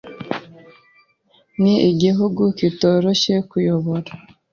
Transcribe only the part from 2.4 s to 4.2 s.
kitoroshye kuyobora.